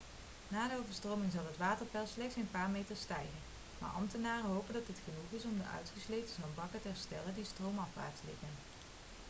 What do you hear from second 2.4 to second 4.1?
paar meter stijgen maar